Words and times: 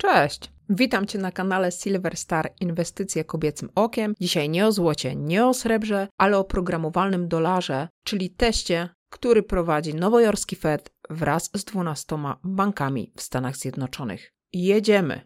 Cześć! 0.00 0.52
Witam 0.68 1.06
Cię 1.06 1.18
na 1.18 1.32
kanale 1.32 1.72
Silver 1.72 2.16
Star 2.16 2.52
Inwestycje 2.60 3.24
kobiecym 3.24 3.70
okiem. 3.74 4.14
Dzisiaj 4.20 4.48
nie 4.48 4.66
o 4.66 4.72
złocie, 4.72 5.16
nie 5.16 5.46
o 5.46 5.54
srebrze, 5.54 6.08
ale 6.18 6.38
o 6.38 6.44
programowalnym 6.44 7.28
dolarze, 7.28 7.88
czyli 8.04 8.30
teście, 8.30 8.88
który 9.10 9.42
prowadzi 9.42 9.94
nowojorski 9.94 10.56
Fed 10.56 10.90
wraz 11.10 11.50
z 11.54 11.64
12 11.64 12.16
bankami 12.44 13.12
w 13.16 13.22
Stanach 13.22 13.56
Zjednoczonych. 13.56 14.32
Jedziemy! 14.52 15.20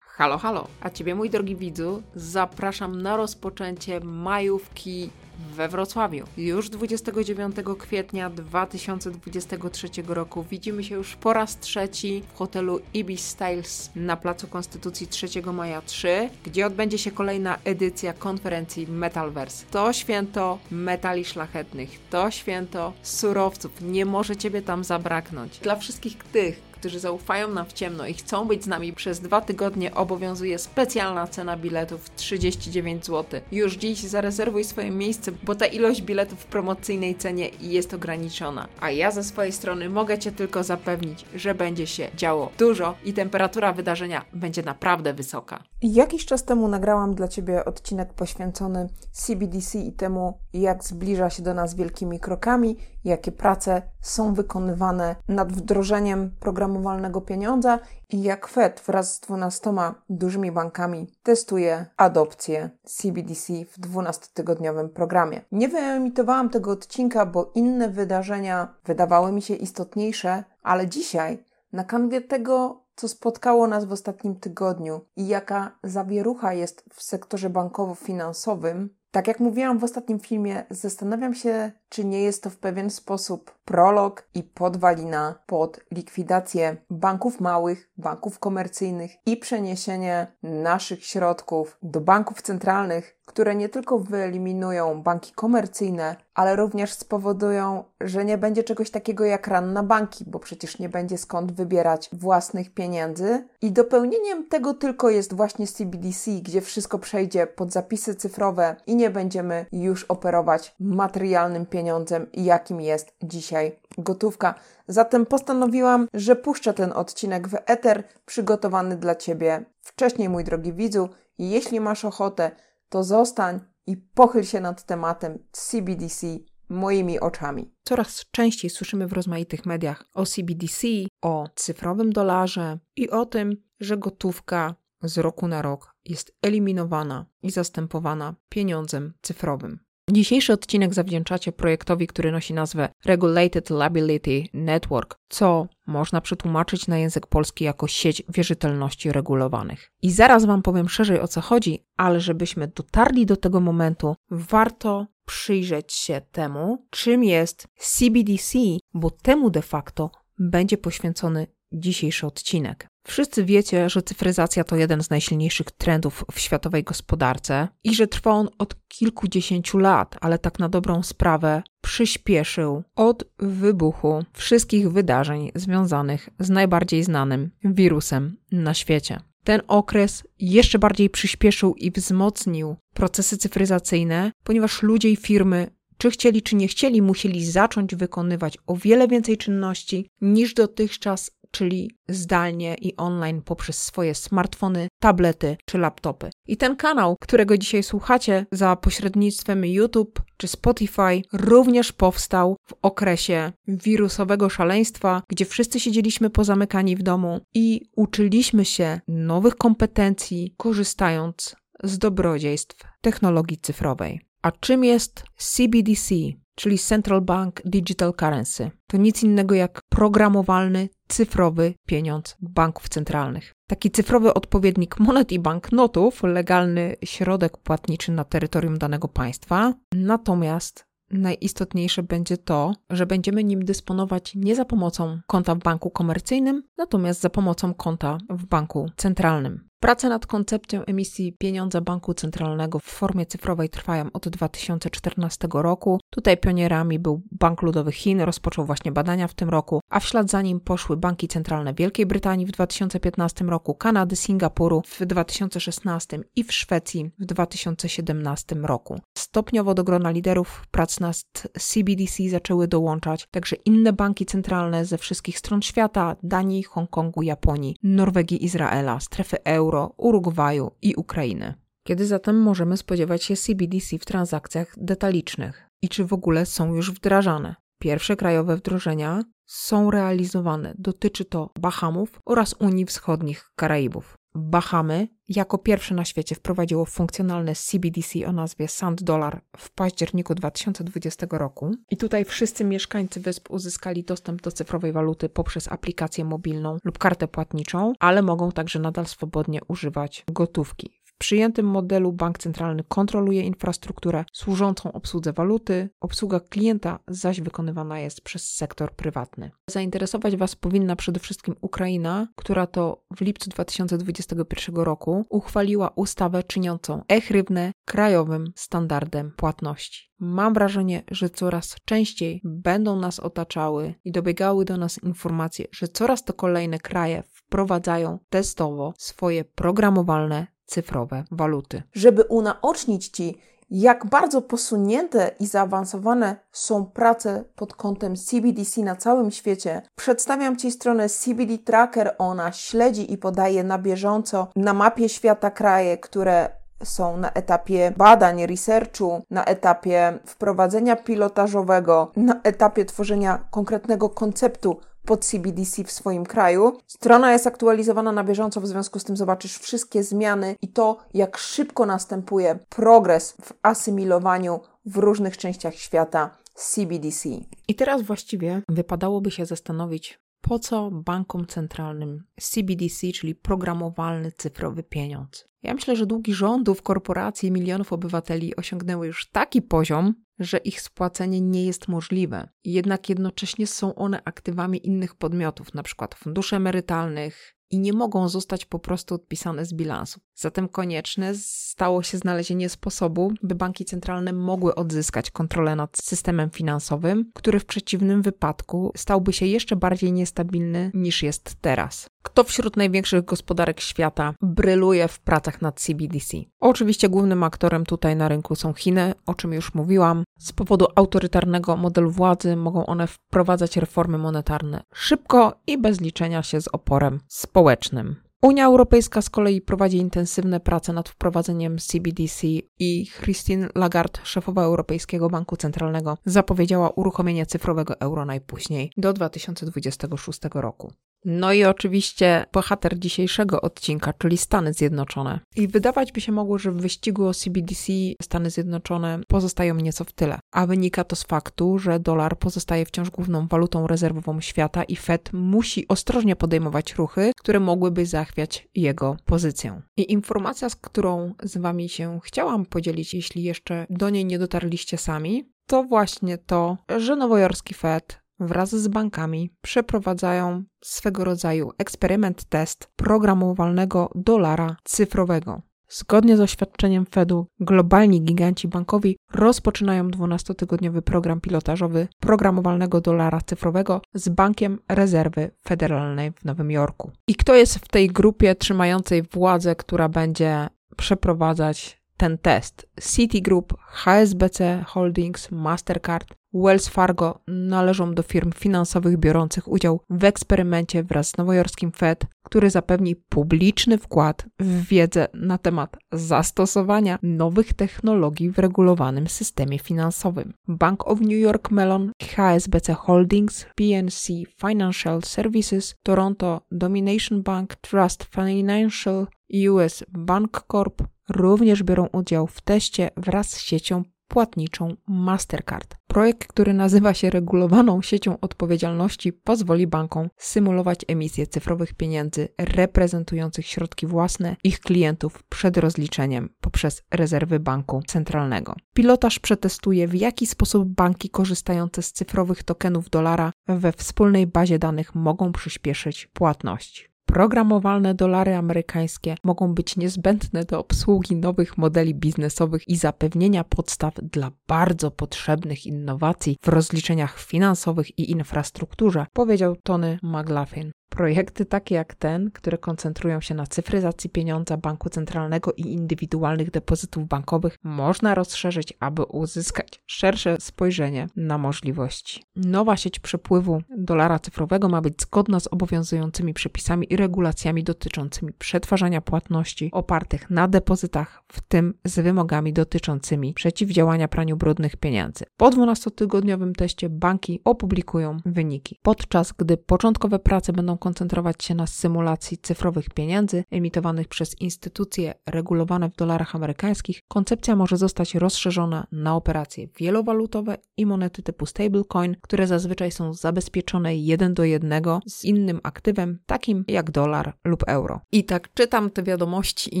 Halo, 0.00 0.38
halo, 0.38 0.68
a 0.80 0.90
Ciebie 0.90 1.14
mój 1.14 1.30
drogi 1.30 1.56
widzu 1.56 2.02
zapraszam 2.14 3.02
na 3.02 3.16
rozpoczęcie 3.16 4.00
majówki 4.00 5.10
we 5.38 5.68
Wrocławiu. 5.68 6.24
Już 6.36 6.70
29 6.70 7.56
kwietnia 7.78 8.30
2023 8.30 9.88
roku 10.08 10.44
widzimy 10.50 10.84
się 10.84 10.94
już 10.94 11.16
po 11.16 11.32
raz 11.32 11.58
trzeci 11.58 12.22
w 12.34 12.38
hotelu 12.38 12.80
Ibis 12.94 13.28
Styles 13.28 13.90
na 13.96 14.16
Placu 14.16 14.46
Konstytucji 14.46 15.06
3 15.06 15.26
maja 15.52 15.82
3, 15.82 16.30
gdzie 16.44 16.66
odbędzie 16.66 16.98
się 16.98 17.10
kolejna 17.10 17.58
edycja 17.64 18.12
konferencji 18.12 18.86
Metalverse. 18.86 19.66
To 19.70 19.92
święto 19.92 20.58
metali 20.70 21.24
szlachetnych, 21.24 21.90
to 22.10 22.30
święto 22.30 22.92
surowców. 23.02 23.80
Nie 23.80 24.06
może 24.06 24.36
Ciebie 24.36 24.62
tam 24.62 24.84
zabraknąć. 24.84 25.58
Dla 25.58 25.76
wszystkich 25.76 26.24
tych, 26.24 26.67
którzy 26.80 27.00
zaufają 27.00 27.48
nam 27.48 27.66
w 27.66 27.72
ciemno 27.72 28.06
i 28.06 28.14
chcą 28.14 28.48
być 28.48 28.64
z 28.64 28.66
nami 28.66 28.92
przez 28.92 29.20
dwa 29.20 29.40
tygodnie, 29.40 29.94
obowiązuje 29.94 30.58
specjalna 30.58 31.26
cena 31.26 31.56
biletów 31.56 32.10
39 32.16 33.06
zł. 33.06 33.40
Już 33.52 33.74
dziś 33.74 33.98
zarezerwuj 33.98 34.64
swoje 34.64 34.90
miejsce, 34.90 35.32
bo 35.42 35.54
ta 35.54 35.66
ilość 35.66 36.02
biletów 36.02 36.40
w 36.40 36.44
promocyjnej 36.44 37.14
cenie 37.14 37.50
jest 37.60 37.94
ograniczona. 37.94 38.68
A 38.80 38.90
ja 38.90 39.10
ze 39.10 39.24
swojej 39.24 39.52
strony 39.52 39.88
mogę 39.88 40.18
Cię 40.18 40.32
tylko 40.32 40.64
zapewnić, 40.64 41.24
że 41.34 41.54
będzie 41.54 41.86
się 41.86 42.08
działo 42.14 42.52
dużo 42.58 42.94
i 43.04 43.12
temperatura 43.12 43.72
wydarzenia 43.72 44.24
będzie 44.32 44.62
naprawdę 44.62 45.14
wysoka. 45.14 45.62
Jakiś 45.82 46.26
czas 46.26 46.44
temu 46.44 46.68
nagrałam 46.68 47.14
dla 47.14 47.28
Ciebie 47.28 47.64
odcinek 47.64 48.12
poświęcony 48.12 48.88
CBDC 49.12 49.78
i 49.78 49.92
temu, 49.92 50.38
jak 50.52 50.84
zbliża 50.84 51.30
się 51.30 51.42
do 51.42 51.54
nas 51.54 51.74
wielkimi 51.74 52.20
krokami, 52.20 52.76
jakie 53.04 53.32
prace 53.32 53.82
są 54.00 54.34
wykonywane 54.34 55.16
nad 55.28 55.52
wdrożeniem 55.52 56.30
programowalnego 56.40 57.20
pieniądza 57.20 57.78
i 58.10 58.22
jak 58.22 58.48
Fed 58.48 58.82
wraz 58.86 59.14
z 59.14 59.20
12 59.20 59.72
dużymi 60.10 60.52
bankami 60.52 61.06
testuje 61.22 61.86
adopcję 61.96 62.70
CBDC 62.84 63.52
w 63.64 63.80
12-tygodniowym 63.80 64.88
programie. 64.88 65.40
Nie 65.52 65.68
wyemitowałam 65.68 66.50
tego 66.50 66.70
odcinka, 66.70 67.26
bo 67.26 67.50
inne 67.54 67.88
wydarzenia 67.88 68.74
wydawały 68.84 69.32
mi 69.32 69.42
się 69.42 69.54
istotniejsze, 69.54 70.44
ale 70.62 70.88
dzisiaj 70.88 71.44
na 71.72 71.84
kanwie 71.84 72.20
tego, 72.20 72.87
co 72.98 73.08
spotkało 73.08 73.66
nas 73.66 73.84
w 73.84 73.92
ostatnim 73.92 74.36
tygodniu 74.36 75.00
i 75.16 75.26
jaka 75.26 75.78
zawierucha 75.82 76.52
jest 76.52 76.84
w 76.92 77.02
sektorze 77.02 77.50
bankowo-finansowym, 77.50 78.88
tak 79.10 79.28
jak 79.28 79.40
mówiłam 79.40 79.78
w 79.78 79.84
ostatnim 79.84 80.20
filmie, 80.20 80.64
zastanawiam 80.70 81.34
się, 81.34 81.72
czy 81.88 82.04
nie 82.04 82.22
jest 82.22 82.42
to 82.42 82.50
w 82.50 82.56
pewien 82.56 82.90
sposób 82.90 83.58
prolog 83.64 84.28
i 84.34 84.42
podwalina 84.42 85.42
pod 85.46 85.80
likwidację 85.92 86.76
banków 86.90 87.40
małych, 87.40 87.90
banków 87.96 88.38
komercyjnych 88.38 89.10
i 89.26 89.36
przeniesienie 89.36 90.26
naszych 90.42 91.04
środków 91.04 91.78
do 91.82 92.00
banków 92.00 92.42
centralnych, 92.42 93.17
które 93.28 93.54
nie 93.54 93.68
tylko 93.68 93.98
wyeliminują 93.98 95.02
banki 95.02 95.32
komercyjne, 95.32 96.16
ale 96.34 96.56
również 96.56 96.92
spowodują, 96.92 97.84
że 98.00 98.24
nie 98.24 98.38
będzie 98.38 98.64
czegoś 98.64 98.90
takiego 98.90 99.24
jak 99.24 99.46
ran 99.46 99.72
na 99.72 99.82
banki, 99.82 100.24
bo 100.26 100.38
przecież 100.38 100.78
nie 100.78 100.88
będzie 100.88 101.18
skąd 101.18 101.52
wybierać 101.52 102.10
własnych 102.12 102.74
pieniędzy. 102.74 103.48
I 103.62 103.72
dopełnieniem 103.72 104.48
tego 104.48 104.74
tylko 104.74 105.10
jest 105.10 105.34
właśnie 105.34 105.66
CBDC, 105.66 106.30
gdzie 106.30 106.60
wszystko 106.60 106.98
przejdzie 106.98 107.46
pod 107.46 107.72
zapisy 107.72 108.14
cyfrowe 108.14 108.76
i 108.86 108.96
nie 108.96 109.10
będziemy 109.10 109.66
już 109.72 110.04
operować 110.04 110.74
materialnym 110.80 111.66
pieniądzem, 111.66 112.26
jakim 112.34 112.80
jest 112.80 113.12
dzisiaj 113.22 113.78
gotówka. 113.98 114.54
Zatem 114.86 115.26
postanowiłam, 115.26 116.08
że 116.14 116.36
puszczę 116.36 116.74
ten 116.74 116.92
odcinek 116.92 117.48
w 117.48 117.56
eter 117.66 118.02
przygotowany 118.26 118.96
dla 118.96 119.14
Ciebie 119.14 119.64
wcześniej, 119.82 120.28
mój 120.28 120.44
drogi 120.44 120.72
widzu. 120.72 121.08
Jeśli 121.38 121.80
masz 121.80 122.04
ochotę, 122.04 122.50
to 122.88 123.04
zostań 123.04 123.60
i 123.86 123.96
pochyl 123.96 124.44
się 124.44 124.60
nad 124.60 124.86
tematem 124.86 125.38
CBDC 125.52 126.26
moimi 126.68 127.20
oczami. 127.20 127.74
Coraz 127.84 128.24
częściej 128.30 128.70
słyszymy 128.70 129.06
w 129.06 129.12
rozmaitych 129.12 129.66
mediach 129.66 130.04
o 130.14 130.26
CBDC, 130.26 130.86
o 131.22 131.48
cyfrowym 131.54 132.12
dolarze 132.12 132.78
i 132.96 133.10
o 133.10 133.26
tym, 133.26 133.56
że 133.80 133.96
gotówka 133.96 134.74
z 135.02 135.18
roku 135.18 135.48
na 135.48 135.62
rok 135.62 135.94
jest 136.04 136.36
eliminowana 136.42 137.26
i 137.42 137.50
zastępowana 137.50 138.34
pieniądzem 138.48 139.14
cyfrowym. 139.22 139.87
Dzisiejszy 140.10 140.52
odcinek 140.52 140.94
zawdzięczacie 140.94 141.52
projektowi, 141.52 142.06
który 142.06 142.32
nosi 142.32 142.54
nazwę 142.54 142.88
Regulated 143.04 143.70
Liability 143.70 144.44
Network, 144.54 145.18
co 145.28 145.66
można 145.86 146.20
przetłumaczyć 146.20 146.86
na 146.86 146.98
język 146.98 147.26
polski 147.26 147.64
jako 147.64 147.88
sieć 147.88 148.22
wierzytelności 148.28 149.12
regulowanych. 149.12 149.92
I 150.02 150.10
zaraz 150.10 150.44
Wam 150.44 150.62
powiem 150.62 150.88
szerzej 150.88 151.20
o 151.20 151.28
co 151.28 151.40
chodzi, 151.40 151.84
ale 151.96 152.20
żebyśmy 152.20 152.68
dotarli 152.68 153.26
do 153.26 153.36
tego 153.36 153.60
momentu, 153.60 154.16
warto 154.30 155.06
przyjrzeć 155.24 155.92
się 155.92 156.20
temu, 156.32 156.86
czym 156.90 157.24
jest 157.24 157.68
CBDC, 157.76 158.58
bo 158.94 159.10
temu 159.10 159.50
de 159.50 159.62
facto 159.62 160.10
będzie 160.38 160.78
poświęcony 160.78 161.46
dzisiejszy 161.72 162.26
odcinek. 162.26 162.88
Wszyscy 163.06 163.44
wiecie, 163.44 163.90
że 163.90 164.02
cyfryzacja 164.02 164.64
to 164.64 164.76
jeden 164.76 165.02
z 165.02 165.10
najsilniejszych 165.10 165.70
trendów 165.70 166.24
w 166.32 166.40
światowej 166.40 166.84
gospodarce 166.84 167.68
i 167.84 167.94
że 167.94 168.06
trwa 168.06 168.30
on 168.30 168.48
od 168.58 168.76
kilkudziesięciu 168.88 169.78
lat, 169.78 170.16
ale 170.20 170.38
tak 170.38 170.58
na 170.58 170.68
dobrą 170.68 171.02
sprawę 171.02 171.62
przyspieszył 171.80 172.82
od 172.96 173.24
wybuchu 173.38 174.24
wszystkich 174.32 174.92
wydarzeń 174.92 175.50
związanych 175.54 176.28
z 176.38 176.50
najbardziej 176.50 177.04
znanym 177.04 177.50
wirusem 177.64 178.36
na 178.52 178.74
świecie. 178.74 179.20
Ten 179.44 179.60
okres 179.68 180.22
jeszcze 180.38 180.78
bardziej 180.78 181.10
przyspieszył 181.10 181.74
i 181.74 181.90
wzmocnił 181.90 182.76
procesy 182.94 183.38
cyfryzacyjne, 183.38 184.32
ponieważ 184.44 184.82
ludzie 184.82 185.10
i 185.10 185.16
firmy 185.16 185.70
czy 185.98 186.10
chcieli, 186.10 186.42
czy 186.42 186.56
nie 186.56 186.68
chcieli, 186.68 187.02
musieli 187.02 187.46
zacząć 187.46 187.94
wykonywać 187.94 188.58
o 188.66 188.76
wiele 188.76 189.08
więcej 189.08 189.36
czynności 189.36 190.10
niż 190.20 190.54
dotychczas 190.54 191.30
czyli 191.50 191.90
zdalnie 192.08 192.74
i 192.74 192.96
online 192.96 193.42
poprzez 193.42 193.82
swoje 193.82 194.14
smartfony, 194.14 194.88
tablety 195.00 195.56
czy 195.64 195.78
laptopy. 195.78 196.30
I 196.46 196.56
ten 196.56 196.76
kanał, 196.76 197.16
którego 197.20 197.58
dzisiaj 197.58 197.82
słuchacie 197.82 198.46
za 198.52 198.76
pośrednictwem 198.76 199.64
YouTube 199.64 200.22
czy 200.36 200.48
Spotify, 200.48 201.22
również 201.32 201.92
powstał 201.92 202.56
w 202.68 202.74
okresie 202.82 203.52
wirusowego 203.68 204.48
szaleństwa, 204.48 205.22
gdzie 205.28 205.44
wszyscy 205.44 205.80
siedzieliśmy 205.80 206.30
pozamykani 206.30 206.96
w 206.96 207.02
domu 207.02 207.40
i 207.54 207.80
uczyliśmy 207.96 208.64
się 208.64 209.00
nowych 209.08 209.56
kompetencji, 209.56 210.54
korzystając 210.56 211.56
z 211.82 211.98
dobrodziejstw 211.98 212.76
technologii 213.00 213.58
cyfrowej. 213.58 214.20
A 214.42 214.52
czym 214.52 214.84
jest 214.84 215.24
CBDC? 215.36 216.14
czyli 216.58 216.78
Central 216.78 217.20
Bank 217.20 217.62
Digital 217.64 218.14
Currency. 218.14 218.70
To 218.86 218.96
nic 218.96 219.22
innego 219.22 219.54
jak 219.54 219.82
programowalny, 219.88 220.88
cyfrowy 221.08 221.74
pieniądz 221.86 222.36
banków 222.40 222.88
centralnych. 222.88 223.54
Taki 223.66 223.90
cyfrowy 223.90 224.34
odpowiednik 224.34 225.00
monet 225.00 225.32
i 225.32 225.38
banknotów, 225.38 226.22
legalny 226.22 226.96
środek 227.04 227.58
płatniczy 227.58 228.12
na 228.12 228.24
terytorium 228.24 228.78
danego 228.78 229.08
państwa. 229.08 229.74
Natomiast 229.94 230.84
najistotniejsze 231.10 232.02
będzie 232.02 232.36
to, 232.36 232.72
że 232.90 233.06
będziemy 233.06 233.44
nim 233.44 233.64
dysponować 233.64 234.34
nie 234.34 234.56
za 234.56 234.64
pomocą 234.64 235.20
konta 235.26 235.54
w 235.54 235.58
banku 235.58 235.90
komercyjnym, 235.90 236.62
natomiast 236.78 237.20
za 237.20 237.30
pomocą 237.30 237.74
konta 237.74 238.18
w 238.30 238.46
banku 238.46 238.90
centralnym. 238.96 239.67
Prace 239.80 240.08
nad 240.08 240.26
koncepcją 240.26 240.84
emisji 240.84 241.32
pieniądza 241.32 241.80
banku 241.80 242.14
centralnego 242.14 242.78
w 242.78 242.84
formie 242.84 243.26
cyfrowej 243.26 243.68
trwają 243.68 244.04
od 244.12 244.28
2014 244.28 245.48
roku. 245.52 246.00
Tutaj 246.10 246.36
pionierami 246.36 246.98
był 246.98 247.22
Bank 247.30 247.62
Ludowy 247.62 247.92
Chin, 247.92 248.20
rozpoczął 248.20 248.64
właśnie 248.64 248.92
badania 248.92 249.28
w 249.28 249.34
tym 249.34 249.48
roku, 249.48 249.80
a 249.90 250.00
w 250.00 250.04
ślad 250.04 250.30
za 250.30 250.42
nim 250.42 250.60
poszły 250.60 250.96
banki 250.96 251.28
centralne 251.28 251.74
Wielkiej 251.74 252.06
Brytanii 252.06 252.46
w 252.46 252.50
2015 252.50 253.44
roku, 253.44 253.74
Kanady, 253.74 254.16
Singapuru 254.16 254.82
w 254.86 255.06
2016 255.06 256.20
i 256.36 256.44
w 256.44 256.52
Szwecji 256.52 257.10
w 257.18 257.24
2017 257.24 258.54
roku. 258.54 259.00
Stopniowo 259.18 259.74
do 259.74 259.84
grona 259.84 260.10
liderów 260.10 260.64
prac 260.70 261.00
nad 261.00 261.16
CBDC 261.58 262.28
zaczęły 262.28 262.68
dołączać 262.68 263.26
także 263.30 263.56
inne 263.56 263.92
banki 263.92 264.26
centralne 264.26 264.84
ze 264.84 264.98
wszystkich 264.98 265.38
stron 265.38 265.62
świata: 265.62 266.16
Danii, 266.22 266.62
Hongkongu, 266.62 267.22
Japonii, 267.22 267.76
Norwegii, 267.82 268.44
Izraela, 268.44 269.00
strefy 269.00 269.44
euro 269.44 269.67
euro, 269.68 269.94
Urugwaju 269.96 270.70
i 270.82 270.94
Ukrainy. 270.94 271.54
Kiedy 271.86 272.06
zatem 272.06 272.36
możemy 272.42 272.76
spodziewać 272.76 273.24
się 273.24 273.36
CBDC 273.36 273.98
w 273.98 274.04
transakcjach 274.04 274.74
detalicznych 274.76 275.68
i 275.82 275.88
czy 275.88 276.04
w 276.04 276.12
ogóle 276.12 276.46
są 276.46 276.74
już 276.74 276.92
wdrażane? 276.92 277.54
Pierwsze 277.78 278.16
krajowe 278.16 278.56
wdrożenia 278.56 279.22
są 279.46 279.90
realizowane. 279.90 280.74
Dotyczy 280.78 281.24
to 281.24 281.50
Bahamów 281.60 282.20
oraz 282.24 282.54
Unii 282.58 282.86
Wschodnich 282.86 283.50
Karaibów. 283.56 284.17
Bahamy 284.38 285.08
jako 285.28 285.58
pierwsze 285.58 285.94
na 285.94 286.04
świecie 286.04 286.34
wprowadziło 286.34 286.84
funkcjonalne 286.84 287.54
CBDC 287.54 288.26
o 288.26 288.32
nazwie 288.32 288.68
Sand 288.68 289.02
Dollar 289.02 289.42
w 289.56 289.70
październiku 289.70 290.34
2020 290.34 291.26
roku. 291.30 291.74
I 291.90 291.96
tutaj 291.96 292.24
wszyscy 292.24 292.64
mieszkańcy 292.64 293.20
wysp 293.20 293.50
uzyskali 293.50 294.04
dostęp 294.04 294.42
do 294.42 294.52
cyfrowej 294.52 294.92
waluty 294.92 295.28
poprzez 295.28 295.68
aplikację 295.68 296.24
mobilną 296.24 296.76
lub 296.84 296.98
kartę 296.98 297.28
płatniczą, 297.28 297.92
ale 297.98 298.22
mogą 298.22 298.52
także 298.52 298.78
nadal 298.78 299.06
swobodnie 299.06 299.60
używać 299.68 300.24
gotówki 300.32 300.97
przyjętym 301.18 301.66
modelu 301.66 302.12
bank 302.12 302.38
centralny 302.38 302.84
kontroluje 302.88 303.42
infrastrukturę 303.42 304.24
służącą 304.32 304.92
obsłudze 304.92 305.32
waluty, 305.32 305.88
obsługa 306.00 306.40
klienta 306.40 306.98
zaś 307.08 307.40
wykonywana 307.40 308.00
jest 308.00 308.20
przez 308.20 308.54
sektor 308.54 308.92
prywatny. 308.92 309.50
Zainteresować 309.70 310.36
Was 310.36 310.56
powinna 310.56 310.96
przede 310.96 311.20
wszystkim 311.20 311.56
Ukraina, 311.60 312.28
która 312.36 312.66
to 312.66 313.04
w 313.16 313.20
lipcu 313.20 313.50
2021 313.50 314.76
roku 314.76 315.26
uchwaliła 315.28 315.90
ustawę 315.96 316.42
czyniącą 316.42 317.02
e-hrywnę 317.08 317.72
krajowym 317.84 318.52
standardem 318.54 319.32
płatności. 319.36 320.08
Mam 320.20 320.54
wrażenie, 320.54 321.02
że 321.10 321.30
coraz 321.30 321.76
częściej 321.84 322.40
będą 322.44 322.96
nas 322.96 323.20
otaczały 323.20 323.94
i 324.04 324.12
dobiegały 324.12 324.64
do 324.64 324.76
nas 324.76 325.02
informacje, 325.02 325.66
że 325.72 325.88
coraz 325.88 326.24
to 326.24 326.32
kolejne 326.32 326.78
kraje 326.78 327.22
wprowadzają 327.22 328.18
testowo 328.30 328.94
swoje 328.98 329.44
programowalne 329.44 330.46
cyfrowe 330.68 331.24
waluty. 331.30 331.82
Żeby 331.92 332.24
unaocznić 332.24 333.08
Ci, 333.08 333.38
jak 333.70 334.06
bardzo 334.06 334.42
posunięte 334.42 335.30
i 335.40 335.46
zaawansowane 335.46 336.36
są 336.52 336.86
prace 336.86 337.44
pod 337.56 337.74
kątem 337.74 338.16
CBDC 338.16 338.80
na 338.80 338.96
całym 338.96 339.30
świecie, 339.30 339.82
przedstawiam 339.96 340.56
Ci 340.56 340.70
stronę 340.70 341.08
CBD 341.08 341.58
Tracker. 341.58 342.14
Ona 342.18 342.52
śledzi 342.52 343.12
i 343.12 343.18
podaje 343.18 343.64
na 343.64 343.78
bieżąco 343.78 344.48
na 344.56 344.74
mapie 344.74 345.08
świata 345.08 345.50
kraje, 345.50 345.98
które 345.98 346.58
są 346.84 347.16
na 347.16 347.32
etapie 347.32 347.92
badań, 347.96 348.46
researchu, 348.46 349.22
na 349.30 349.44
etapie 349.44 350.18
wprowadzenia 350.26 350.96
pilotażowego, 350.96 352.12
na 352.16 352.40
etapie 352.42 352.84
tworzenia 352.84 353.38
konkretnego 353.50 354.08
konceptu 354.08 354.80
pod 355.08 355.24
CBDC 355.24 355.84
w 355.84 355.90
swoim 355.90 356.26
kraju. 356.26 356.78
Strona 356.86 357.32
jest 357.32 357.46
aktualizowana 357.46 358.12
na 358.12 358.24
bieżąco, 358.24 358.60
w 358.60 358.66
związku 358.66 358.98
z 358.98 359.04
tym 359.04 359.16
zobaczysz 359.16 359.58
wszystkie 359.58 360.02
zmiany 360.02 360.56
i 360.62 360.68
to, 360.68 360.98
jak 361.14 361.38
szybko 361.38 361.86
następuje 361.86 362.58
progres 362.68 363.36
w 363.42 363.52
asymilowaniu 363.62 364.60
w 364.86 364.96
różnych 364.96 365.38
częściach 365.38 365.74
świata 365.74 366.30
CBDC. 366.54 367.28
I 367.68 367.74
teraz 367.74 368.02
właściwie 368.02 368.62
wypadałoby 368.68 369.30
się 369.30 369.46
zastanowić, 369.46 370.20
po 370.40 370.58
co 370.58 370.90
bankom 370.90 371.46
centralnym 371.46 372.24
CBDC, 372.40 373.12
czyli 373.12 373.34
programowalny 373.34 374.32
cyfrowy 374.32 374.82
pieniądz? 374.82 375.48
Ja 375.62 375.74
myślę, 375.74 375.96
że 375.96 376.06
długi 376.06 376.34
rządów, 376.34 376.82
korporacji 376.82 377.48
i 377.48 377.52
milionów 377.52 377.92
obywateli 377.92 378.56
osiągnęły 378.56 379.06
już 379.06 379.30
taki 379.30 379.62
poziom, 379.62 380.14
że 380.38 380.58
ich 380.58 380.80
spłacenie 380.80 381.40
nie 381.40 381.64
jest 381.66 381.88
możliwe. 381.88 382.48
Jednak 382.64 383.08
jednocześnie 383.08 383.66
są 383.66 383.94
one 383.94 384.22
aktywami 384.24 384.86
innych 384.86 385.14
podmiotów, 385.14 385.68
np. 385.74 386.06
funduszy 386.16 386.56
emerytalnych, 386.56 387.58
i 387.70 387.78
nie 387.78 387.92
mogą 387.92 388.28
zostać 388.28 388.64
po 388.64 388.78
prostu 388.78 389.14
odpisane 389.14 389.64
z 389.64 389.74
bilansu. 389.74 390.20
Zatem 390.34 390.68
konieczne 390.68 391.34
stało 391.34 392.02
się 392.02 392.18
znalezienie 392.18 392.68
sposobu, 392.68 393.32
by 393.42 393.54
banki 393.54 393.84
centralne 393.84 394.32
mogły 394.32 394.74
odzyskać 394.74 395.30
kontrolę 395.30 395.76
nad 395.76 395.98
systemem 395.98 396.50
finansowym, 396.50 397.30
który 397.34 397.60
w 397.60 397.64
przeciwnym 397.64 398.22
wypadku 398.22 398.92
stałby 398.96 399.32
się 399.32 399.46
jeszcze 399.46 399.76
bardziej 399.76 400.12
niestabilny 400.12 400.90
niż 400.94 401.22
jest 401.22 401.54
teraz. 401.60 402.10
Kto 402.28 402.44
wśród 402.44 402.76
największych 402.76 403.24
gospodarek 403.24 403.80
świata 403.80 404.34
bryluje 404.42 405.08
w 405.08 405.20
pracach 405.20 405.62
nad 405.62 405.80
CBDC? 405.80 406.36
Oczywiście 406.60 407.08
głównym 407.08 407.42
aktorem 407.42 407.84
tutaj 407.84 408.16
na 408.16 408.28
rynku 408.28 408.54
są 408.54 408.72
Chiny, 408.72 409.14
o 409.26 409.34
czym 409.34 409.52
już 409.52 409.74
mówiłam. 409.74 410.24
Z 410.38 410.52
powodu 410.52 410.86
autorytarnego 410.94 411.76
modelu 411.76 412.10
władzy 412.10 412.56
mogą 412.56 412.86
one 412.86 413.06
wprowadzać 413.06 413.76
reformy 413.76 414.18
monetarne 414.18 414.82
szybko 414.94 415.60
i 415.66 415.78
bez 415.78 416.00
liczenia 416.00 416.42
się 416.42 416.60
z 416.60 416.68
oporem 416.68 417.20
społecznym. 417.28 418.16
Unia 418.42 418.66
Europejska 418.66 419.22
z 419.22 419.30
kolei 419.30 419.60
prowadzi 419.60 419.96
intensywne 419.96 420.60
prace 420.60 420.92
nad 420.92 421.08
wprowadzeniem 421.08 421.78
CBDC 421.78 422.46
i 422.78 423.06
Christine 423.20 423.68
Lagarde, 423.74 424.20
szefowa 424.22 424.62
Europejskiego 424.62 425.30
Banku 425.30 425.56
Centralnego, 425.56 426.18
zapowiedziała 426.24 426.90
uruchomienie 426.90 427.46
cyfrowego 427.46 428.00
euro 428.00 428.24
najpóźniej 428.24 428.92
do 428.96 429.12
2026 429.12 430.40
roku. 430.54 430.92
No 431.24 431.52
i 431.52 431.64
oczywiście 431.64 432.44
bohater 432.52 432.98
dzisiejszego 432.98 433.60
odcinka, 433.60 434.12
czyli 434.12 434.38
Stany 434.38 434.72
Zjednoczone. 434.72 435.40
I 435.56 435.68
wydawać 435.68 436.12
by 436.12 436.20
się 436.20 436.32
mogło, 436.32 436.58
że 436.58 436.72
w 436.72 436.80
wyścigu 436.80 437.26
o 437.26 437.34
CBDC 437.34 437.92
Stany 438.22 438.50
Zjednoczone 438.50 439.20
pozostają 439.28 439.74
nieco 439.74 440.04
w 440.04 440.12
tyle, 440.12 440.38
a 440.52 440.66
wynika 440.66 441.04
to 441.04 441.16
z 441.16 441.22
faktu, 441.22 441.78
że 441.78 442.00
dolar 442.00 442.38
pozostaje 442.38 442.86
wciąż 442.86 443.10
główną 443.10 443.46
walutą 443.48 443.86
rezerwową 443.86 444.40
świata 444.40 444.84
i 444.84 444.96
Fed 444.96 445.32
musi 445.32 445.88
ostrożnie 445.88 446.36
podejmować 446.36 446.94
ruchy, 446.94 447.32
które 447.36 447.60
mogłyby 447.60 448.06
zachwiać 448.06 448.68
jego 448.74 449.16
pozycję. 449.24 449.82
I 449.96 450.12
informacja, 450.12 450.68
z 450.68 450.76
którą 450.76 451.34
z 451.42 451.56
Wami 451.56 451.88
się 451.88 452.20
chciałam 452.24 452.66
podzielić, 452.66 453.14
jeśli 453.14 453.42
jeszcze 453.42 453.86
do 453.90 454.10
niej 454.10 454.24
nie 454.24 454.38
dotarliście 454.38 454.98
sami, 454.98 455.44
to 455.66 455.84
właśnie 455.84 456.38
to, 456.38 456.78
że 456.98 457.16
nowojorski 457.16 457.74
Fed 457.74 458.20
wraz 458.40 458.70
z 458.70 458.88
bankami 458.88 459.50
przeprowadzają 459.62 460.64
swego 460.84 461.24
rodzaju 461.24 461.70
eksperyment 461.78 462.44
test 462.44 462.88
programowalnego 462.96 464.10
dolara 464.14 464.76
cyfrowego. 464.84 465.62
Zgodnie 465.90 466.36
z 466.36 466.40
oświadczeniem 466.40 467.06
Fedu, 467.06 467.46
globalni 467.60 468.22
giganci 468.22 468.68
bankowi 468.68 469.16
rozpoczynają 469.32 470.08
12-tygodniowy 470.08 471.02
program 471.02 471.40
pilotażowy 471.40 472.08
programowalnego 472.20 473.00
dolara 473.00 473.40
cyfrowego 473.40 474.00
z 474.14 474.28
Bankiem 474.28 474.78
Rezerwy 474.88 475.50
Federalnej 475.68 476.32
w 476.32 476.44
Nowym 476.44 476.70
Jorku. 476.70 477.10
I 477.28 477.34
kto 477.34 477.54
jest 477.54 477.78
w 477.78 477.88
tej 477.88 478.08
grupie 478.08 478.54
trzymającej 478.54 479.22
władzę, 479.22 479.76
która 479.76 480.08
będzie 480.08 480.68
przeprowadzać 480.96 482.02
ten 482.18 482.38
test? 482.38 482.86
Citigroup, 483.00 483.74
HSBC 483.86 484.84
Holdings, 484.86 485.50
Mastercard, 485.50 486.38
Wells 486.54 486.88
Fargo 486.88 487.40
należą 487.48 488.14
do 488.14 488.22
firm 488.22 488.52
finansowych 488.52 489.16
biorących 489.16 489.68
udział 489.68 490.00
w 490.10 490.24
eksperymencie 490.24 491.02
wraz 491.02 491.28
z 491.28 491.36
nowojorskim 491.36 491.92
Fed, 491.92 492.24
który 492.42 492.70
zapewni 492.70 493.16
publiczny 493.16 493.98
wkład 493.98 494.46
w 494.60 494.86
wiedzę 494.86 495.28
na 495.34 495.58
temat 495.58 495.96
zastosowania 496.12 497.18
nowych 497.22 497.72
technologii 497.72 498.50
w 498.50 498.58
regulowanym 498.58 499.26
systemie 499.28 499.78
finansowym. 499.78 500.52
Bank 500.68 501.06
of 501.06 501.20
New 501.20 501.38
York 501.38 501.70
Mellon, 501.70 502.12
HSBC 502.22 502.94
Holdings, 502.94 503.66
PNC 503.74 504.32
Financial 504.60 505.22
Services, 505.22 505.94
Toronto 506.02 506.60
Domination 506.70 507.42
Bank, 507.42 507.74
Trust 507.76 508.24
Financial, 508.24 509.26
US 509.68 510.04
Bank 510.08 510.64
Corp 510.72 511.02
również 511.28 511.82
biorą 511.82 512.08
udział 512.12 512.46
w 512.46 512.60
teście 512.60 513.10
wraz 513.16 513.50
z 513.50 513.60
siecią 513.60 514.02
płatniczą 514.28 514.96
Mastercard. 515.06 515.96
Projekt, 516.06 516.48
który 516.48 516.74
nazywa 516.74 517.14
się 517.14 517.30
regulowaną 517.30 518.02
siecią 518.02 518.40
odpowiedzialności, 518.40 519.32
pozwoli 519.32 519.86
bankom 519.86 520.28
symulować 520.36 521.00
emisję 521.08 521.46
cyfrowych 521.46 521.94
pieniędzy 521.94 522.48
reprezentujących 522.58 523.66
środki 523.66 524.06
własne 524.06 524.56
ich 524.64 524.80
klientów 524.80 525.42
przed 525.42 525.76
rozliczeniem 525.76 526.48
poprzez 526.60 527.02
rezerwy 527.10 527.60
banku 527.60 528.02
centralnego. 528.06 528.74
Pilotaż 528.94 529.38
przetestuje, 529.38 530.08
w 530.08 530.14
jaki 530.14 530.46
sposób 530.46 530.88
banki 530.88 531.30
korzystające 531.30 532.02
z 532.02 532.12
cyfrowych 532.12 532.62
tokenów 532.62 533.10
dolara 533.10 533.52
we 533.68 533.92
wspólnej 533.92 534.46
bazie 534.46 534.78
danych 534.78 535.14
mogą 535.14 535.52
przyspieszyć 535.52 536.26
płatności. 536.26 537.08
Programowalne 537.32 538.14
dolary 538.14 538.54
amerykańskie 538.54 539.34
mogą 539.44 539.74
być 539.74 539.96
niezbędne 539.96 540.64
do 540.64 540.78
obsługi 540.78 541.36
nowych 541.36 541.78
modeli 541.78 542.14
biznesowych 542.14 542.88
i 542.88 542.96
zapewnienia 542.96 543.64
podstaw 543.64 544.14
dla 544.22 544.50
bardzo 544.68 545.10
potrzebnych 545.10 545.86
innowacji 545.86 546.56
w 546.62 546.68
rozliczeniach 546.68 547.38
finansowych 547.40 548.18
i 548.18 548.30
infrastrukturze, 548.30 549.26
powiedział 549.32 549.76
Tony 549.76 550.18
McLaughlin. 550.22 550.92
Projekty 551.08 551.64
takie 551.66 551.94
jak 551.94 552.14
ten, 552.14 552.50
które 552.50 552.78
koncentrują 552.78 553.40
się 553.40 553.54
na 553.54 553.66
cyfryzacji 553.66 554.30
pieniądza 554.30 554.76
banku 554.76 555.08
centralnego 555.10 555.72
i 555.72 555.82
indywidualnych 555.82 556.70
depozytów 556.70 557.28
bankowych, 557.28 557.76
można 557.82 558.34
rozszerzyć, 558.34 558.92
aby 559.00 559.22
uzyskać 559.22 560.02
szersze 560.06 560.56
spojrzenie 560.60 561.26
na 561.36 561.58
możliwości. 561.58 562.42
Nowa 562.56 562.96
sieć 562.96 563.18
przepływu 563.18 563.82
dolara 563.96 564.38
cyfrowego 564.38 564.88
ma 564.88 565.00
być 565.00 565.22
zgodna 565.22 565.60
z 565.60 565.66
obowiązującymi 565.66 566.54
przepisami 566.54 567.12
i 567.12 567.16
regulacjami 567.16 567.84
dotyczącymi 567.84 568.52
przetwarzania 568.52 569.20
płatności 569.20 569.90
opartych 569.92 570.50
na 570.50 570.68
depozytach, 570.68 571.42
w 571.52 571.60
tym 571.60 571.94
z 572.04 572.20
wymogami 572.20 572.72
dotyczącymi 572.72 573.54
przeciwdziałania 573.54 574.28
praniu 574.28 574.56
brudnych 574.56 574.96
pieniędzy. 574.96 575.44
Po 575.56 575.70
12-tygodniowym 575.70 576.72
teście 576.72 577.08
banki 577.08 577.60
opublikują 577.64 578.36
wyniki, 578.46 578.98
podczas 579.02 579.52
gdy 579.52 579.76
początkowe 579.76 580.38
prace 580.38 580.72
będą 580.72 580.97
koncentrować 580.98 581.64
się 581.64 581.74
na 581.74 581.86
symulacji 581.86 582.58
cyfrowych 582.58 583.10
pieniędzy 583.10 583.64
emitowanych 583.70 584.28
przez 584.28 584.60
instytucje 584.60 585.34
regulowane 585.46 586.10
w 586.10 586.16
dolarach 586.16 586.54
amerykańskich, 586.54 587.20
koncepcja 587.28 587.76
może 587.76 587.96
zostać 587.96 588.34
rozszerzona 588.34 589.06
na 589.12 589.36
operacje 589.36 589.88
wielowalutowe 589.98 590.78
i 590.96 591.06
monety 591.06 591.42
typu 591.42 591.66
stablecoin, 591.66 592.36
które 592.40 592.66
zazwyczaj 592.66 593.12
są 593.12 593.34
zabezpieczone 593.34 594.16
jeden 594.16 594.54
do 594.54 594.64
jednego 594.64 595.20
z 595.26 595.44
innym 595.44 595.80
aktywem, 595.82 596.38
takim 596.46 596.84
jak 596.88 597.10
dolar 597.10 597.56
lub 597.64 597.84
euro. 597.86 598.20
I 598.32 598.44
tak 598.44 598.74
czytam 598.74 599.10
te 599.10 599.22
wiadomości 599.22 599.96
i 599.96 600.00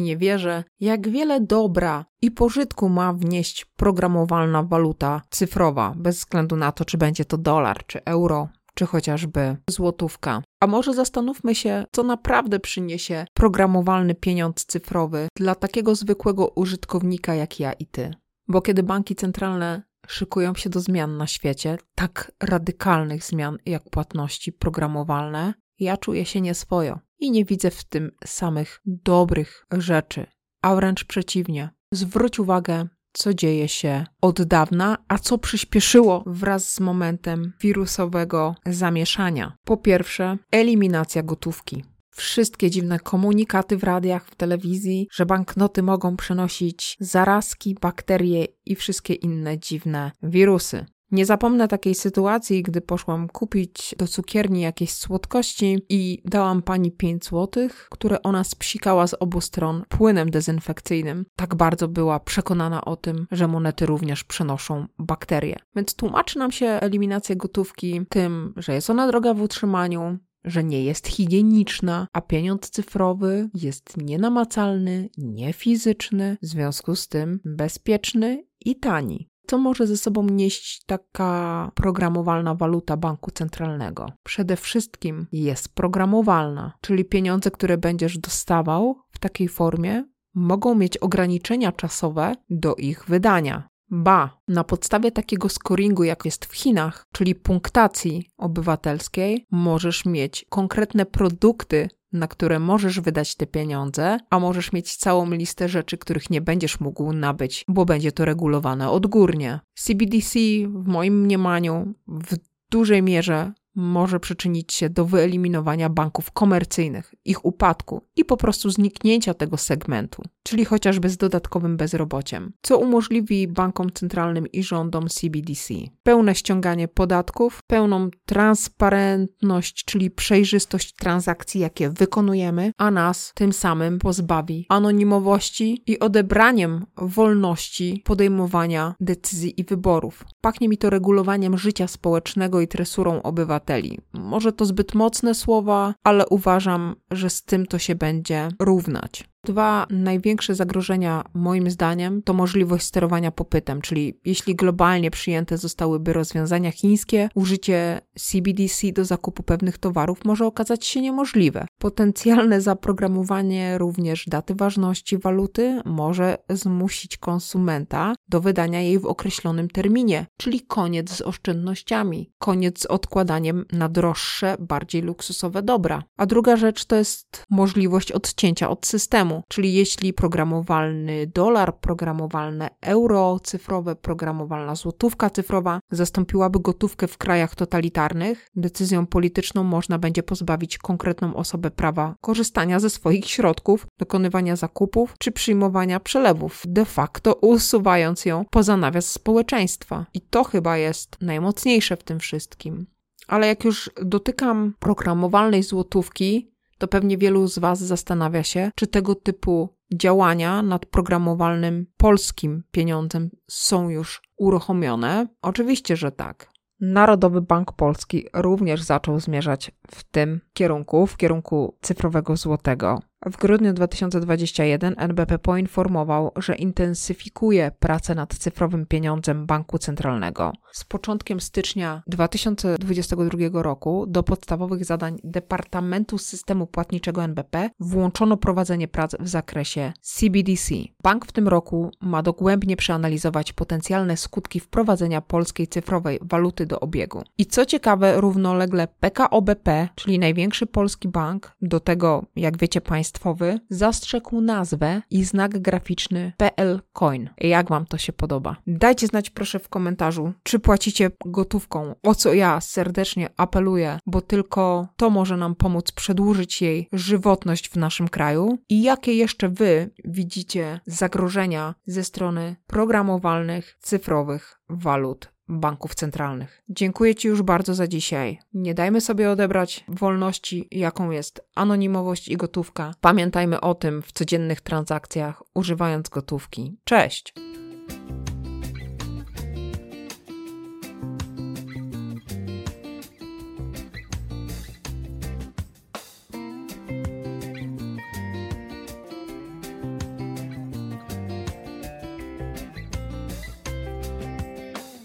nie 0.00 0.16
wierzę, 0.16 0.64
jak 0.80 1.08
wiele 1.08 1.40
dobra 1.40 2.04
i 2.22 2.30
pożytku 2.30 2.88
ma 2.88 3.12
wnieść 3.12 3.64
programowalna 3.64 4.62
waluta 4.62 5.22
cyfrowa, 5.30 5.94
bez 5.96 6.18
względu 6.18 6.56
na 6.56 6.72
to, 6.72 6.84
czy 6.84 6.98
będzie 6.98 7.24
to 7.24 7.38
dolar, 7.38 7.86
czy 7.86 8.04
euro, 8.04 8.48
czy 8.74 8.86
chociażby 8.86 9.56
złotówka. 9.70 10.42
A 10.60 10.66
może 10.66 10.94
zastanówmy 10.94 11.54
się, 11.54 11.84
co 11.92 12.02
naprawdę 12.02 12.60
przyniesie 12.60 13.26
programowalny 13.34 14.14
pieniądz 14.14 14.64
cyfrowy 14.66 15.28
dla 15.36 15.54
takiego 15.54 15.94
zwykłego 15.94 16.48
użytkownika 16.48 17.34
jak 17.34 17.60
ja 17.60 17.72
i 17.72 17.86
ty. 17.86 18.10
Bo 18.48 18.62
kiedy 18.62 18.82
banki 18.82 19.14
centralne 19.14 19.82
szykują 20.06 20.54
się 20.54 20.70
do 20.70 20.80
zmian 20.80 21.16
na 21.16 21.26
świecie, 21.26 21.78
tak 21.94 22.32
radykalnych 22.42 23.24
zmian 23.24 23.58
jak 23.66 23.90
płatności 23.90 24.52
programowalne, 24.52 25.54
ja 25.78 25.96
czuję 25.96 26.24
się 26.26 26.40
nieswojo 26.40 26.98
i 27.18 27.30
nie 27.30 27.44
widzę 27.44 27.70
w 27.70 27.84
tym 27.84 28.10
samych 28.24 28.80
dobrych 28.86 29.66
rzeczy, 29.72 30.26
a 30.62 30.74
wręcz 30.74 31.04
przeciwnie. 31.04 31.70
Zwróć 31.92 32.38
uwagę 32.38 32.88
co 33.18 33.34
dzieje 33.34 33.68
się 33.68 34.04
od 34.20 34.42
dawna, 34.42 34.98
a 35.08 35.18
co 35.18 35.38
przyspieszyło 35.38 36.24
wraz 36.26 36.72
z 36.72 36.80
momentem 36.80 37.52
wirusowego 37.60 38.54
zamieszania. 38.66 39.52
Po 39.64 39.76
pierwsze, 39.76 40.36
eliminacja 40.52 41.22
gotówki. 41.22 41.84
Wszystkie 42.10 42.70
dziwne 42.70 42.98
komunikaty 42.98 43.76
w 43.76 43.84
radiach, 43.84 44.26
w 44.26 44.34
telewizji, 44.34 45.08
że 45.12 45.26
banknoty 45.26 45.82
mogą 45.82 46.16
przenosić 46.16 46.96
zarazki, 47.00 47.76
bakterie 47.80 48.46
i 48.66 48.76
wszystkie 48.76 49.14
inne 49.14 49.58
dziwne 49.58 50.10
wirusy. 50.22 50.86
Nie 51.10 51.26
zapomnę 51.26 51.68
takiej 51.68 51.94
sytuacji, 51.94 52.62
gdy 52.62 52.80
poszłam 52.80 53.28
kupić 53.28 53.94
do 53.98 54.06
cukierni 54.06 54.60
jakieś 54.60 54.92
słodkości 54.92 55.78
i 55.88 56.22
dałam 56.24 56.62
pani 56.62 56.92
5 56.92 57.24
złotych, 57.24 57.88
które 57.90 58.22
ona 58.22 58.44
spsikała 58.44 59.06
z 59.06 59.14
obu 59.14 59.40
stron 59.40 59.84
płynem 59.88 60.30
dezynfekcyjnym. 60.30 61.26
Tak 61.36 61.54
bardzo 61.54 61.88
była 61.88 62.20
przekonana 62.20 62.84
o 62.84 62.96
tym, 62.96 63.26
że 63.30 63.48
monety 63.48 63.86
również 63.86 64.24
przenoszą 64.24 64.86
bakterie. 64.98 65.56
Więc 65.76 65.94
tłumaczy 65.94 66.38
nam 66.38 66.52
się 66.52 66.66
eliminację 66.66 67.36
gotówki 67.36 68.00
tym, 68.08 68.52
że 68.56 68.74
jest 68.74 68.90
ona 68.90 69.08
droga 69.08 69.34
w 69.34 69.42
utrzymaniu, 69.42 70.18
że 70.44 70.64
nie 70.64 70.84
jest 70.84 71.08
higieniczna, 71.08 72.08
a 72.12 72.20
pieniądz 72.20 72.70
cyfrowy 72.70 73.50
jest 73.54 73.96
nienamacalny, 73.96 75.08
niefizyczny, 75.18 76.36
w 76.42 76.46
związku 76.46 76.96
z 76.96 77.08
tym 77.08 77.40
bezpieczny 77.44 78.44
i 78.60 78.76
tani. 78.76 79.28
Co 79.50 79.58
może 79.58 79.86
ze 79.86 79.96
sobą 79.96 80.22
nieść 80.24 80.84
taka 80.86 81.70
programowalna 81.74 82.54
waluta 82.54 82.96
banku 82.96 83.30
centralnego? 83.30 84.06
Przede 84.22 84.56
wszystkim 84.56 85.26
jest 85.32 85.74
programowalna, 85.74 86.72
czyli 86.80 87.04
pieniądze, 87.04 87.50
które 87.50 87.78
będziesz 87.78 88.18
dostawał 88.18 88.96
w 89.10 89.18
takiej 89.18 89.48
formie, 89.48 90.04
mogą 90.34 90.74
mieć 90.74 90.96
ograniczenia 90.96 91.72
czasowe 91.72 92.34
do 92.50 92.74
ich 92.74 93.04
wydania. 93.04 93.68
Ba, 93.90 94.40
na 94.48 94.64
podstawie 94.64 95.12
takiego 95.12 95.48
scoringu, 95.48 96.04
jak 96.04 96.24
jest 96.24 96.44
w 96.44 96.54
Chinach, 96.54 97.06
czyli 97.12 97.34
punktacji 97.34 98.30
obywatelskiej, 98.36 99.46
możesz 99.50 100.04
mieć 100.04 100.46
konkretne 100.48 101.06
produkty 101.06 101.88
na 102.12 102.28
które 102.28 102.58
możesz 102.58 103.00
wydać 103.00 103.34
te 103.34 103.46
pieniądze, 103.46 104.18
a 104.30 104.38
możesz 104.38 104.72
mieć 104.72 104.96
całą 104.96 105.30
listę 105.30 105.68
rzeczy, 105.68 105.98
których 105.98 106.30
nie 106.30 106.40
będziesz 106.40 106.80
mógł 106.80 107.12
nabyć, 107.12 107.64
bo 107.68 107.84
będzie 107.84 108.12
to 108.12 108.24
regulowane 108.24 108.90
odgórnie. 108.90 109.60
CBDC 109.74 110.38
w 110.68 110.86
moim 110.86 111.20
mniemaniu 111.20 111.94
w 112.08 112.36
dużej 112.70 113.02
mierze 113.02 113.52
może 113.78 114.20
przyczynić 114.20 114.72
się 114.72 114.90
do 114.90 115.04
wyeliminowania 115.04 115.88
banków 115.88 116.30
komercyjnych, 116.30 117.14
ich 117.24 117.44
upadku 117.44 118.02
i 118.16 118.24
po 118.24 118.36
prostu 118.36 118.70
zniknięcia 118.70 119.34
tego 119.34 119.56
segmentu, 119.56 120.22
czyli 120.42 120.64
chociażby 120.64 121.08
z 121.10 121.16
dodatkowym 121.16 121.76
bezrobociem, 121.76 122.52
co 122.62 122.78
umożliwi 122.78 123.48
bankom 123.48 123.92
centralnym 123.92 124.46
i 124.46 124.62
rządom 124.62 125.08
CBDC 125.08 125.74
pełne 126.02 126.34
ściąganie 126.34 126.88
podatków, 126.88 127.60
pełną 127.66 128.10
transparentność, 128.26 129.84
czyli 129.84 130.10
przejrzystość 130.10 130.94
transakcji, 130.94 131.60
jakie 131.60 131.90
wykonujemy, 131.90 132.72
a 132.78 132.90
nas 132.90 133.32
tym 133.34 133.52
samym 133.52 133.98
pozbawi 133.98 134.66
anonimowości 134.68 135.82
i 135.86 135.98
odebraniem 135.98 136.86
wolności 136.96 138.02
podejmowania 138.04 138.94
decyzji 139.00 139.60
i 139.60 139.64
wyborów. 139.64 140.24
Pachnie 140.40 140.68
mi 140.68 140.78
to 140.78 140.90
regulowaniem 140.90 141.58
życia 141.58 141.86
społecznego 141.86 142.60
i 142.60 142.68
tresurą 142.68 143.22
obywateli. 143.22 143.67
Może 144.12 144.52
to 144.52 144.64
zbyt 144.64 144.94
mocne 144.94 145.34
słowa, 145.34 145.94
ale 146.04 146.26
uważam, 146.26 146.96
że 147.10 147.30
z 147.30 147.42
tym 147.42 147.66
to 147.66 147.78
się 147.78 147.94
będzie 147.94 148.48
równać. 148.60 149.27
Dwa 149.44 149.86
największe 149.90 150.54
zagrożenia, 150.54 151.24
moim 151.34 151.70
zdaniem, 151.70 152.22
to 152.22 152.34
możliwość 152.34 152.84
sterowania 152.84 153.30
popytem, 153.30 153.80
czyli 153.80 154.20
jeśli 154.24 154.56
globalnie 154.56 155.10
przyjęte 155.10 155.58
zostałyby 155.58 156.12
rozwiązania 156.12 156.70
chińskie, 156.70 157.28
użycie 157.34 158.00
CBDC 158.18 158.92
do 158.92 159.04
zakupu 159.04 159.42
pewnych 159.42 159.78
towarów 159.78 160.24
może 160.24 160.46
okazać 160.46 160.86
się 160.86 161.00
niemożliwe. 161.00 161.66
Potencjalne 161.78 162.60
zaprogramowanie 162.60 163.78
również 163.78 164.24
daty 164.26 164.54
ważności 164.54 165.18
waluty 165.18 165.80
może 165.84 166.38
zmusić 166.50 167.16
konsumenta 167.16 168.14
do 168.28 168.40
wydania 168.40 168.80
jej 168.80 168.98
w 168.98 169.06
określonym 169.06 169.68
terminie, 169.68 170.26
czyli 170.36 170.60
koniec 170.60 171.10
z 171.10 171.20
oszczędnościami, 171.20 172.32
koniec 172.38 172.80
z 172.80 172.86
odkładaniem 172.86 173.64
na 173.72 173.88
droższe, 173.88 174.56
bardziej 174.60 175.02
luksusowe 175.02 175.62
dobra. 175.62 176.02
A 176.16 176.26
druga 176.26 176.56
rzecz 176.56 176.84
to 176.84 176.96
jest 176.96 177.44
możliwość 177.50 178.12
odcięcia 178.12 178.70
od 178.70 178.86
systemu 178.86 179.37
czyli 179.48 179.74
jeśli 179.74 180.12
programowalny 180.12 181.26
dolar, 181.26 181.78
programowalne 181.78 182.70
euro 182.80 183.38
cyfrowe, 183.42 183.96
programowalna 183.96 184.74
złotówka 184.74 185.30
cyfrowa 185.30 185.80
zastąpiłaby 185.90 186.60
gotówkę 186.60 187.06
w 187.06 187.18
krajach 187.18 187.54
totalitarnych, 187.54 188.48
decyzją 188.56 189.06
polityczną 189.06 189.64
można 189.64 189.98
będzie 189.98 190.22
pozbawić 190.22 190.78
konkretną 190.78 191.36
osobę 191.36 191.70
prawa 191.70 192.14
korzystania 192.20 192.80
ze 192.80 192.90
swoich 192.90 193.26
środków, 193.26 193.86
dokonywania 193.98 194.56
zakupów 194.56 195.14
czy 195.18 195.32
przyjmowania 195.32 196.00
przelewów, 196.00 196.62
de 196.66 196.84
facto 196.84 197.34
usuwając 197.34 198.24
ją 198.24 198.44
poza 198.50 198.76
nawias 198.76 199.06
społeczeństwa. 199.06 200.06
I 200.14 200.20
to 200.20 200.44
chyba 200.44 200.76
jest 200.76 201.16
najmocniejsze 201.20 201.96
w 201.96 202.04
tym 202.04 202.18
wszystkim. 202.18 202.86
Ale 203.28 203.46
jak 203.46 203.64
już 203.64 203.90
dotykam 204.02 204.74
programowalnej 204.78 205.62
złotówki, 205.62 206.50
to 206.78 206.88
pewnie 206.88 207.18
wielu 207.18 207.48
z 207.48 207.58
Was 207.58 207.78
zastanawia 207.78 208.42
się, 208.42 208.70
czy 208.74 208.86
tego 208.86 209.14
typu 209.14 209.68
działania 209.94 210.62
nad 210.62 210.86
programowalnym 210.86 211.86
polskim 211.96 212.62
pieniądzem 212.70 213.30
są 213.50 213.88
już 213.88 214.22
uruchomione. 214.36 215.26
Oczywiście, 215.42 215.96
że 215.96 216.12
tak. 216.12 216.50
Narodowy 216.80 217.40
Bank 217.40 217.72
Polski 217.72 218.26
również 218.34 218.82
zaczął 218.82 219.20
zmierzać 219.20 219.70
w 219.90 220.04
tym 220.04 220.40
kierunku, 220.52 221.06
w 221.06 221.16
kierunku 221.16 221.76
cyfrowego 221.80 222.36
złotego. 222.36 223.02
W 223.26 223.36
grudniu 223.36 223.72
2021 223.72 224.94
NBP 224.98 225.38
poinformował, 225.38 226.32
że 226.36 226.54
intensyfikuje 226.54 227.70
pracę 227.78 228.14
nad 228.14 228.34
cyfrowym 228.34 228.86
pieniądzem 228.86 229.46
banku 229.46 229.78
centralnego. 229.78 230.52
Z 230.72 230.84
początkiem 230.84 231.40
stycznia 231.40 232.02
2022 232.06 233.62
roku 233.62 234.04
do 234.06 234.22
podstawowych 234.22 234.84
zadań 234.84 235.18
Departamentu 235.24 236.18
Systemu 236.18 236.66
Płatniczego 236.66 237.24
NBP 237.24 237.70
włączono 237.80 238.36
prowadzenie 238.36 238.88
prac 238.88 239.16
w 239.20 239.28
zakresie 239.28 239.92
CBDC. 240.00 240.74
Bank 241.02 241.26
w 241.26 241.32
tym 241.32 241.48
roku 241.48 241.90
ma 242.00 242.22
dogłębnie 242.22 242.76
przeanalizować 242.76 243.52
potencjalne 243.52 244.16
skutki 244.16 244.60
wprowadzenia 244.60 245.20
polskiej 245.20 245.68
cyfrowej 245.68 246.18
waluty 246.22 246.66
do 246.66 246.80
obiegu. 246.80 247.22
I 247.38 247.46
co 247.46 247.66
ciekawe, 247.66 248.20
równolegle 248.20 248.88
PKO 249.00 249.42
BP, 249.42 249.88
czyli 249.94 250.18
największy 250.18 250.66
polski 250.66 251.08
bank, 251.08 251.52
do 251.62 251.80
tego, 251.80 252.24
jak 252.36 252.58
wiecie 252.58 252.80
państwowy, 253.08 253.60
zastrzegł 253.70 254.40
nazwę 254.40 255.02
i 255.10 255.24
znak 255.24 255.58
graficzny 255.58 256.32
PL 256.36 256.80
Coin. 256.92 257.30
Jak 257.38 257.68
wam 257.68 257.86
to 257.86 257.98
się 257.98 258.12
podoba? 258.12 258.56
Dajcie 258.66 259.06
znać 259.06 259.30
proszę 259.30 259.58
w 259.58 259.68
komentarzu, 259.68 260.32
czy 260.42 260.58
płacicie 260.58 261.10
gotówką, 261.26 261.94
o 262.02 262.14
co 262.14 262.34
ja 262.34 262.60
serdecznie 262.60 263.30
apeluję, 263.36 263.98
bo 264.06 264.20
tylko 264.20 264.88
to 264.96 265.10
może 265.10 265.36
nam 265.36 265.54
pomóc 265.54 265.92
przedłużyć 265.92 266.62
jej 266.62 266.88
żywotność 266.92 267.68
w 267.68 267.76
naszym 267.76 268.08
kraju 268.08 268.58
i 268.68 268.82
jakie 268.82 269.14
jeszcze 269.14 269.48
wy 269.48 269.90
widzicie 270.04 270.80
zagrożenia 270.86 271.74
ze 271.86 272.04
strony 272.04 272.56
programowalnych, 272.66 273.76
cyfrowych 273.80 274.60
walut 274.68 275.37
banków 275.48 275.94
centralnych. 275.94 276.62
Dziękuję 276.68 277.14
Ci 277.14 277.28
już 277.28 277.42
bardzo 277.42 277.74
za 277.74 277.86
dzisiaj. 277.86 278.38
Nie 278.54 278.74
dajmy 278.74 279.00
sobie 279.00 279.30
odebrać 279.30 279.84
wolności, 279.88 280.68
jaką 280.70 281.10
jest 281.10 281.40
anonimowość 281.54 282.28
i 282.28 282.36
gotówka. 282.36 282.94
Pamiętajmy 283.00 283.60
o 283.60 283.74
tym 283.74 284.02
w 284.02 284.12
codziennych 284.12 284.60
transakcjach, 284.60 285.42
używając 285.54 286.08
gotówki. 286.08 286.76
Cześć! 286.84 287.34